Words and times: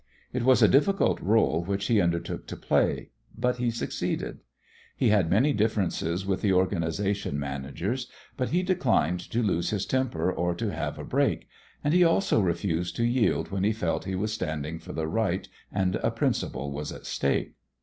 It 0.33 0.41
was 0.41 0.63
a 0.63 0.67
difficult 0.67 1.21
role 1.21 1.63
which 1.63 1.85
he 1.85 2.01
undertook 2.01 2.47
to 2.47 2.57
play, 2.57 3.11
but 3.37 3.57
he 3.57 3.69
succeeded. 3.69 4.39
He 4.97 5.09
had 5.09 5.29
many 5.29 5.53
differences 5.53 6.25
with 6.25 6.41
the 6.41 6.51
organization 6.53 7.39
managers, 7.39 8.09
but 8.35 8.49
he 8.49 8.63
declined 8.63 9.19
to 9.29 9.43
lose 9.43 9.69
his 9.69 9.85
temper 9.85 10.31
or 10.31 10.55
to 10.55 10.73
have 10.73 10.97
a 10.97 11.03
break, 11.05 11.47
and 11.83 11.93
he 11.93 12.03
also 12.03 12.41
refused 12.41 12.95
to 12.95 13.03
yield 13.05 13.51
when 13.51 13.63
he 13.63 13.73
felt 13.73 14.05
he 14.05 14.15
was 14.15 14.33
standing 14.33 14.79
for 14.79 14.91
the 14.91 15.05
right 15.05 15.47
and 15.71 15.93
a 15.97 16.09
principle 16.09 16.71
was 16.71 16.91
at 16.91 17.05
stake. 17.05 17.53